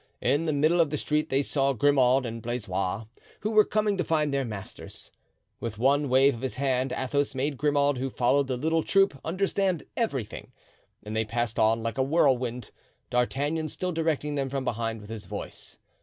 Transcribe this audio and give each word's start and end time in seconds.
In 0.19 0.45
the 0.45 0.51
middle 0.51 0.81
of 0.81 0.89
the 0.89 0.97
street 0.97 1.29
they 1.29 1.43
saw 1.43 1.73
Grimaud 1.73 2.25
and 2.25 2.41
Blaisois, 2.41 3.05
who 3.41 3.51
were 3.51 3.63
coming 3.63 3.97
to 3.97 4.03
find 4.03 4.33
their 4.33 4.43
masters. 4.43 5.11
With 5.59 5.77
one 5.77 6.09
wave 6.09 6.33
of 6.33 6.41
his 6.41 6.55
hand 6.55 6.91
Athos 6.91 7.35
made 7.35 7.55
Grimaud, 7.55 7.99
who 7.99 8.09
followed 8.09 8.47
the 8.47 8.57
little 8.57 8.81
troop, 8.81 9.19
understand 9.23 9.83
everything, 9.95 10.53
and 11.03 11.15
they 11.15 11.23
passed 11.23 11.59
on 11.59 11.83
like 11.83 11.99
a 11.99 12.03
whirlwind, 12.03 12.71
D'Artagnan 13.11 13.69
still 13.69 13.91
directing 13.91 14.33
them 14.33 14.49
from 14.49 14.63
behind 14.65 15.01
with 15.01 15.11
his 15.11 15.25
voice. 15.27 15.77